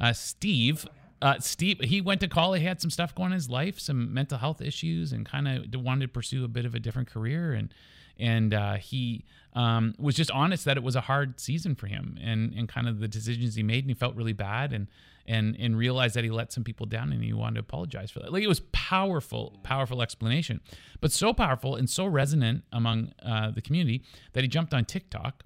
[0.00, 0.86] Uh, Steve
[1.24, 4.12] uh, Steve, he went to college, he had some stuff going in his life, some
[4.12, 7.54] mental health issues, and kind of wanted to pursue a bit of a different career.
[7.54, 7.72] And
[8.18, 9.24] and uh, he
[9.54, 12.88] um, was just honest that it was a hard season for him, and and kind
[12.88, 14.88] of the decisions he made, and he felt really bad, and
[15.26, 18.20] and and realized that he let some people down, and he wanted to apologize for
[18.20, 18.32] that.
[18.32, 20.60] Like it was powerful, powerful explanation,
[21.00, 25.44] but so powerful and so resonant among uh, the community that he jumped on TikTok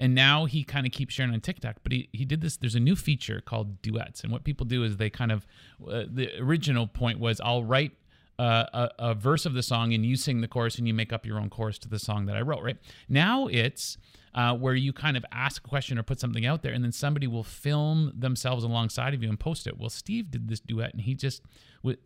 [0.00, 1.76] and now he kind of keeps sharing on TikTok.
[1.82, 2.56] But he, he did this.
[2.56, 5.46] There's a new feature called duets, and what people do is they kind of
[5.86, 7.92] uh, the original point was I'll write
[8.42, 11.26] a, a, verse of the song and you sing the chorus and you make up
[11.26, 12.62] your own chorus to the song that I wrote.
[12.62, 13.98] Right now it's
[14.34, 16.92] uh, where you kind of ask a question or put something out there, and then
[16.92, 19.78] somebody will film themselves alongside of you and post it.
[19.78, 21.42] Well, Steve did this duet, and he just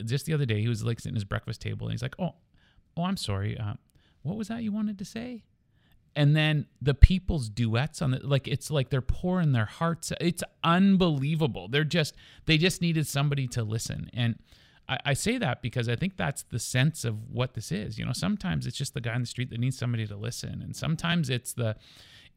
[0.03, 2.15] just the other day he was like sitting at his breakfast table, and he's like,
[2.19, 2.33] "Oh,
[2.97, 3.57] oh, I'm sorry.
[3.57, 3.73] Uh,
[4.23, 5.43] what was that you wanted to say?"
[6.15, 10.43] and then the people's duets on the like it's like they're pouring their hearts it's
[10.63, 14.39] unbelievable they're just they just needed somebody to listen and
[14.87, 17.97] I, I, say that because i think that's the sense of what this is.
[17.97, 20.61] You know sometimes it's just the guy on the street that needs somebody to listen
[20.61, 21.75] and sometimes it's the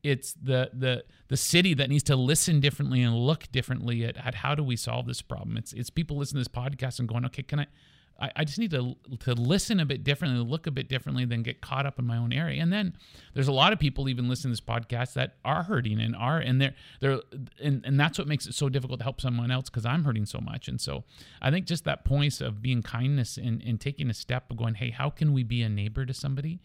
[0.02, 4.36] it's the the the city that needs to listen differently and look differently at, at
[4.36, 5.56] how do we solve this problem.
[5.56, 7.66] It's it's people listening to this podcast and going okay can i
[8.20, 11.42] I, I just need to to listen a bit differently, look a bit differently, than
[11.42, 12.62] get caught up in my own area.
[12.62, 12.94] And then
[13.34, 16.38] there's a lot of people even listening to this podcast that are hurting and are
[16.38, 17.20] and they're they're
[17.62, 20.26] and, and that's what makes it so difficult to help someone else because I'm hurting
[20.26, 20.68] so much.
[20.68, 21.04] And so
[21.40, 24.74] I think just that point of being kindness and, and taking a step of going,
[24.74, 26.60] hey, how can we be a neighbor to somebody?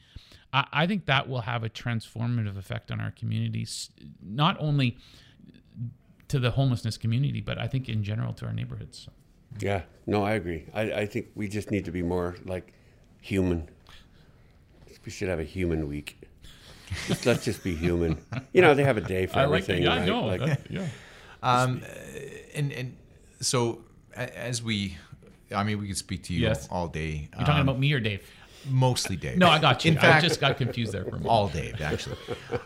[0.52, 4.98] I, I think that will have a transformative effect on our communities, not only
[6.28, 9.08] to the homelessness community, but I think in general to our neighborhoods.
[9.60, 10.66] Yeah, no, I agree.
[10.74, 12.74] I, I think we just need to be more like
[13.22, 13.70] human.
[15.06, 16.18] We should have a human week.
[17.08, 18.22] Just, let's just be human.
[18.54, 19.84] You know, they have a day for I everything.
[19.84, 20.40] Like, yeah, right?
[20.40, 20.88] Like, that, yeah.
[21.42, 21.82] Um,
[22.56, 22.98] and and
[23.42, 23.82] so
[24.16, 24.98] as we,
[25.54, 26.68] I mean, we could speak to you yes.
[26.70, 27.30] all day.
[27.36, 28.30] You're talking um, about me or Dave?
[28.70, 29.38] Mostly Dave.
[29.38, 29.92] No, I got you.
[29.92, 31.30] In fact, just got confused there for a moment.
[31.30, 32.18] All Dave, actually.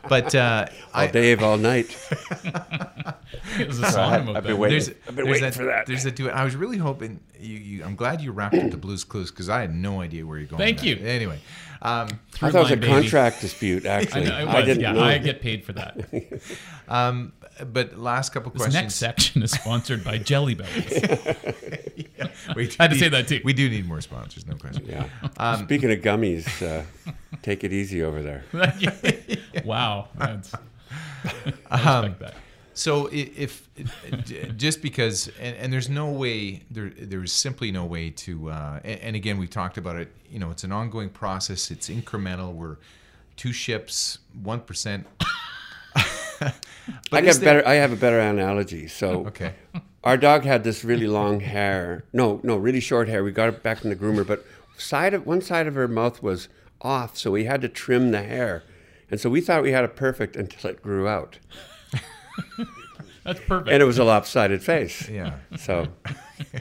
[0.08, 1.88] But uh, all I, Dave, all night.
[3.60, 5.86] it was a song I've been waiting, I've been waiting for that.
[5.86, 6.36] There's a duet.
[6.36, 7.58] I was really hoping you.
[7.58, 10.38] you I'm glad you wrapped up the Blues Clues because I had no idea where
[10.38, 10.60] you're going.
[10.60, 10.98] Thank you.
[10.98, 11.40] Anyway,
[11.82, 12.88] um, I thought it was a baby.
[12.88, 13.86] contract dispute.
[13.86, 15.04] Actually, I, know, I didn't yeah, know.
[15.04, 16.42] I get paid for that.
[16.88, 17.34] um,
[17.66, 18.84] but last couple this questions.
[18.84, 20.92] next section is sponsored by Jelly Bellies.
[21.96, 23.42] yeah, we I had to say that too.
[23.44, 24.86] We do need more sponsors, no question.
[24.88, 25.08] Yeah.
[25.38, 26.84] Um, Speaking of gummies, uh,
[27.42, 28.44] take it easy over there.
[29.66, 30.08] wow.
[30.16, 30.54] That's,
[31.70, 32.36] I um, that.
[32.78, 38.12] So if, if just because, and, and, there's no way, there there's simply no way
[38.12, 40.12] to, uh, and, and, again we talked about it.
[40.30, 41.72] You know, it's an ongoing process.
[41.72, 42.54] It's incremental.
[42.54, 42.78] We're
[43.36, 45.08] two ships, one percent.
[47.12, 47.68] I get better.
[47.68, 48.88] I have a better analogy.
[48.88, 49.56] So okay,
[50.04, 52.04] our dog had this really long hair.
[52.14, 53.24] No, no, really short hair.
[53.24, 54.46] We got it back from the groomer, but
[54.78, 56.48] side of one side of her mouth was
[56.82, 58.64] off, so we had to trim the hair.
[59.10, 61.40] And so we thought we had it perfect until it grew out.
[63.28, 63.70] That's perfect.
[63.70, 65.10] And it was a lopsided face.
[65.10, 65.36] Yeah.
[65.58, 65.90] So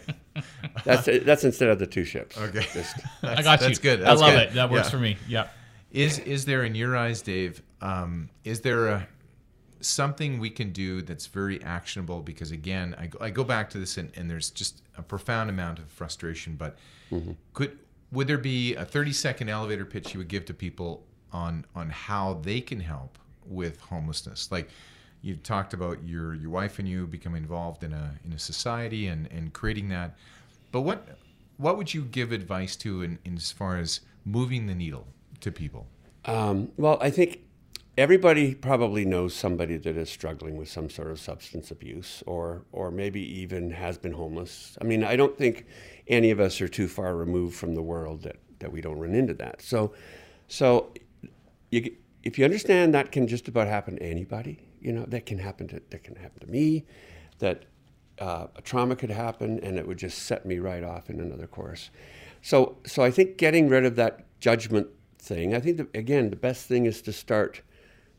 [0.85, 2.37] that's that's instead of the two ships.
[2.37, 2.67] Okay.
[2.73, 3.69] Just, I got you.
[3.69, 4.01] That's good.
[4.01, 4.49] That's I love good.
[4.49, 4.55] it.
[4.55, 4.91] That works yeah.
[4.91, 5.17] for me.
[5.29, 5.49] Yeah.
[5.93, 7.63] Is is there in your eyes, Dave?
[7.81, 9.09] Um, is there a
[9.81, 12.21] something we can do that's very actionable?
[12.21, 15.51] Because again, I go, I go back to this, and, and there's just a profound
[15.51, 16.57] amount of frustration.
[16.57, 16.77] But
[17.13, 17.33] mm-hmm.
[17.55, 17.79] could
[18.11, 21.91] would there be a 30 second elevator pitch you would give to people on on
[21.91, 24.51] how they can help with homelessness?
[24.51, 24.69] Like
[25.27, 29.09] you talked about your your wife and you becoming involved in a in a society
[29.09, 30.17] and and creating that.
[30.71, 31.19] But what
[31.57, 35.07] what would you give advice to in, in as far as moving the needle
[35.41, 35.87] to people?
[36.27, 37.41] Um, well, I think
[37.99, 42.91] everybody probably knows somebody that is struggling with some sort of substance abuse or or
[42.91, 44.79] maybe even has been homeless.
[44.81, 45.67] I mean, I don't think
[46.07, 49.15] any of us are too far removed from the world that, that we don't run
[49.15, 49.61] into that.
[49.61, 49.93] So
[50.47, 50.93] so
[51.71, 55.39] you, if you understand that can just about happen to anybody, you know, that can
[55.39, 56.87] happen to that can happen to me,
[57.41, 57.65] that
[58.21, 61.49] uh, a trauma could happen and it would just set me right off in another
[61.49, 61.91] course.
[62.41, 64.87] So so I think getting rid of that judgment
[65.19, 67.63] thing, I think that, again the best thing is to start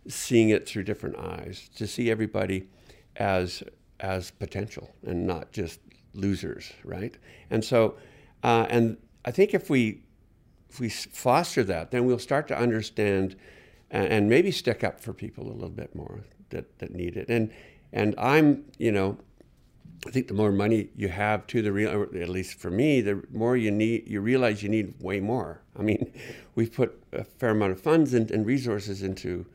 [0.09, 2.67] seeing it through different eyes, to see everybody
[3.15, 3.63] as
[4.01, 5.79] as potential and not just
[6.13, 7.17] losers, right?
[7.49, 7.95] And so,
[8.43, 10.01] uh, and I think if we
[10.69, 13.37] if we foster that, then we'll start to understand
[13.89, 16.25] and, and, maybe stick up for people a little bit more.
[16.49, 17.29] That, that need it.
[17.29, 17.51] And
[17.91, 19.17] and I'm you know,
[20.05, 23.23] I think the more money you have to the real, at least for me, the
[23.31, 25.61] more you need, you realize you need way more.
[25.77, 26.13] I mean,
[26.55, 29.45] we've put a fair amount of funds and, and resources into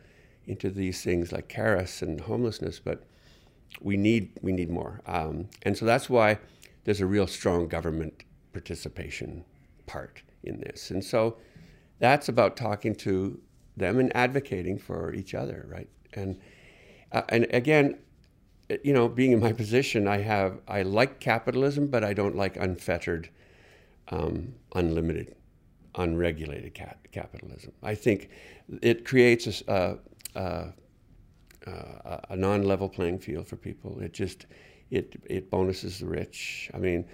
[0.47, 3.05] into these things like Karis and homelessness, but
[3.81, 5.01] we need we need more.
[5.07, 6.39] Um, and so that's why
[6.85, 9.45] there's a real strong government participation
[9.87, 10.91] part in this.
[10.91, 11.37] And so
[11.99, 13.41] that's about talking to
[13.77, 15.89] them and advocating for each other, right?
[16.15, 16.41] And
[17.13, 17.99] uh, and again,
[18.83, 22.57] you know, being in my position, I have I like capitalism, but I don't like
[22.57, 23.29] unfettered,
[24.09, 25.35] um, unlimited,
[25.95, 27.73] unregulated cap- capitalism.
[27.83, 28.31] I think
[28.81, 29.99] it creates a,
[30.35, 30.69] a,
[31.67, 34.01] a, a non-level playing field for people.
[34.01, 34.47] It just
[34.91, 36.71] it it bonuses the rich.
[36.73, 37.05] I mean,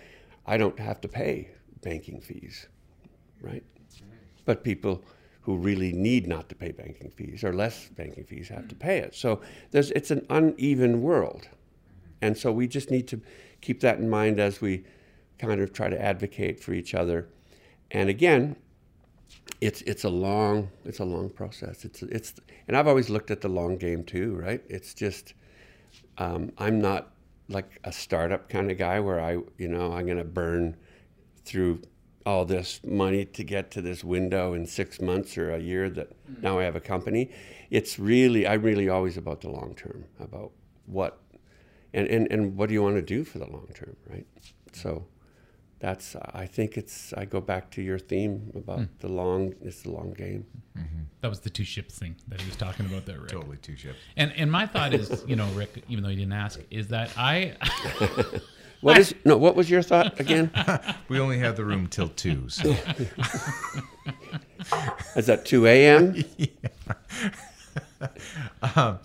[0.46, 1.50] I don't have to pay
[1.82, 2.68] banking fees,
[3.40, 3.64] right?
[4.44, 5.04] But people
[5.48, 8.98] who really need not to pay banking fees or less banking fees have to pay
[8.98, 9.14] it.
[9.14, 9.40] So
[9.70, 11.48] there's it's an uneven world.
[12.20, 13.22] And so we just need to
[13.62, 14.84] keep that in mind as we
[15.38, 17.30] kind of try to advocate for each other.
[17.92, 18.56] And again,
[19.62, 21.86] it's it's a long it's a long process.
[21.86, 22.34] It's it's
[22.66, 24.62] and I've always looked at the long game too, right?
[24.68, 25.32] It's just
[26.18, 27.12] um, I'm not
[27.48, 30.76] like a startup kind of guy where I you know I'm going to burn
[31.46, 31.80] through
[32.28, 36.08] all this money to get to this window in six months or a year that
[36.42, 37.30] now I have a company.
[37.70, 40.50] It's really I'm really always about the long term, about
[40.86, 41.12] what
[41.96, 44.26] and, and, and what do you want to do for the long term, right?
[44.72, 44.90] So
[45.80, 48.84] that's I think it's I go back to your theme about Hmm.
[49.04, 50.44] the long it's the long game.
[51.22, 53.30] That was the two ships thing that he was talking about there, Rick.
[53.38, 53.98] Totally two ships.
[54.16, 57.08] And and my thought is, you know, Rick, even though you didn't ask, is that
[57.16, 57.56] I
[58.80, 59.36] What is no?
[59.36, 60.50] What was your thought again?
[61.08, 62.48] We only have the room till two.
[62.48, 62.76] So
[65.16, 66.22] Is that two a.m.?
[68.62, 68.96] uh,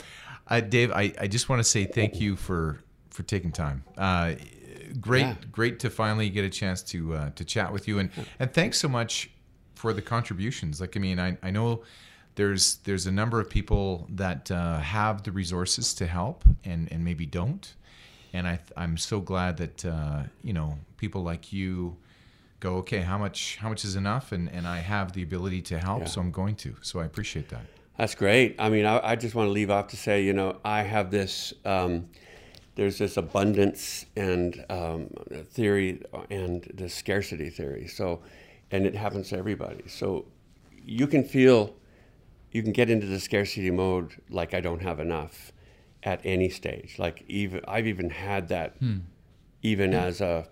[0.69, 3.83] Dave, I, I just want to say thank you for for taking time.
[3.97, 4.33] Uh,
[4.99, 5.35] great, Yeah.
[5.51, 8.09] great to finally get a chance to uh, to chat with you, and
[8.39, 9.29] and thanks so much
[9.75, 10.79] for the contributions.
[10.81, 11.83] Like, I mean, I, I know
[12.35, 17.03] there's there's a number of people that uh, have the resources to help, and and
[17.03, 17.73] maybe don't,
[18.33, 21.95] and I I'm so glad that uh, you know people like you
[22.59, 25.77] go okay how much how much is enough and and i have the ability to
[25.77, 26.07] help Yeah.
[26.07, 27.65] so i'm going to so i appreciate that
[27.97, 28.55] That's great.
[28.57, 31.11] I mean, I, I just want to leave off to say, you know, I have
[31.11, 31.53] this.
[31.63, 32.09] Um,
[32.75, 35.09] there's this abundance and um,
[35.55, 37.85] theory and the scarcity theory.
[37.87, 38.23] So,
[38.71, 39.83] and it happens to everybody.
[39.87, 40.25] So,
[40.83, 41.75] you can feel,
[42.51, 45.52] you can get into the scarcity mode like I don't have enough,
[46.05, 46.95] at any stage.
[46.99, 48.97] Like even I've even had that, hmm.
[49.61, 50.47] even as a,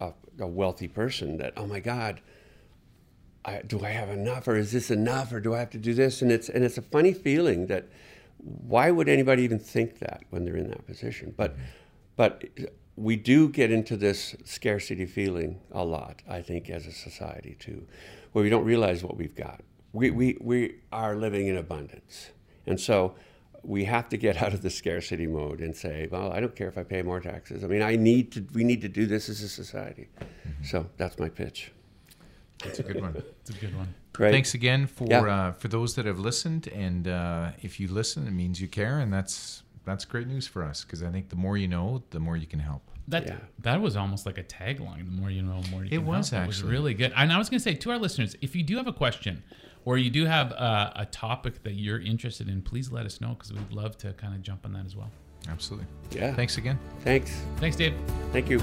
[0.00, 1.38] a a wealthy person.
[1.38, 2.20] That oh my God,
[3.44, 5.94] I, do I have enough, or is this enough, or do I have to do
[5.94, 6.22] this?
[6.22, 7.88] And it's and it's a funny feeling that
[8.38, 11.34] why would anybody even think that when they're in that position?
[11.36, 11.56] But
[12.16, 12.44] but
[12.96, 17.86] we do get into this scarcity feeling a lot, I think, as a society too,
[18.32, 19.60] where we don't realize what we've got.
[19.92, 22.30] We we we are living in abundance,
[22.66, 23.14] and so.
[23.66, 26.68] We have to get out of the scarcity mode and say, "Well, I don't care
[26.68, 27.64] if I pay more taxes.
[27.64, 28.46] I mean, I need to.
[28.54, 30.08] We need to do this as a society."
[30.62, 31.72] So that's my pitch.
[32.64, 33.94] that's a good one it's a good one.
[34.14, 34.32] Great.
[34.32, 35.20] Thanks again for Yeah.
[35.22, 38.98] uh, for those that have listened, and uh, if you listen, it means you care,
[38.98, 42.18] and that's that's great news for us because I think the more you know, the
[42.20, 42.82] more you can help.
[43.08, 43.36] That Yeah.
[43.60, 45.04] that was almost like a tagline.
[45.10, 46.44] The more you know, the more you It can was help.
[46.44, 46.72] It was actually.
[46.72, 47.12] really good.
[47.14, 49.42] And I was going to say to our listeners, if you do have a question
[49.86, 53.30] or you do have a, a topic that you're interested in, please let us know
[53.30, 55.10] because we'd love to kind of jump on that as well.
[55.48, 55.86] Absolutely.
[56.10, 56.34] Yeah.
[56.34, 56.78] Thanks again.
[57.00, 57.40] Thanks.
[57.56, 57.94] Thanks, Dave.
[58.32, 58.60] Thank you.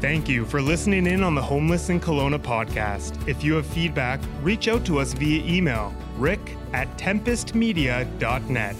[0.00, 3.28] Thank you for listening in on the Homeless in Kelowna podcast.
[3.28, 6.40] If you have feedback, reach out to us via email rick
[6.72, 8.76] at tempestmedia.net.